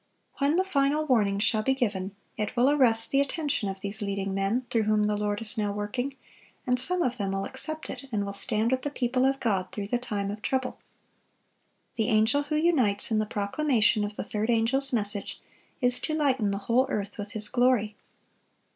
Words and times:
When 0.39 0.55
the 0.55 0.63
final 0.63 1.05
warning 1.05 1.37
shall 1.37 1.61
be 1.61 1.75
given, 1.75 2.15
it 2.35 2.55
will 2.57 2.71
arrest 2.71 3.11
the 3.11 3.21
attention 3.21 3.69
of 3.69 3.81
these 3.81 4.01
leading 4.01 4.33
men 4.33 4.65
through 4.71 4.85
whom 4.89 5.03
the 5.03 5.15
Lord 5.15 5.41
is 5.41 5.59
now 5.59 5.71
working, 5.71 6.15
and 6.65 6.79
some 6.79 7.03
of 7.03 7.17
them 7.19 7.33
will 7.33 7.45
accept 7.45 7.87
it, 7.87 8.05
and 8.11 8.25
will 8.25 8.33
stand 8.33 8.71
with 8.71 8.81
the 8.81 8.89
people 8.89 9.25
of 9.25 9.39
God 9.39 9.71
through 9.71 9.89
the 9.89 9.99
time 9.99 10.31
of 10.31 10.41
trouble. 10.41 10.79
The 11.97 12.07
angel 12.09 12.41
who 12.41 12.55
unites 12.55 13.11
in 13.11 13.19
the 13.19 13.27
proclamation 13.27 14.03
of 14.03 14.15
the 14.15 14.23
third 14.23 14.49
angel's 14.49 14.91
message, 14.91 15.39
is 15.81 15.99
to 15.99 16.15
lighten 16.15 16.49
the 16.49 16.57
whole 16.65 16.87
earth 16.89 17.19
with 17.19 17.33
his 17.33 17.47
glory. 17.47 17.95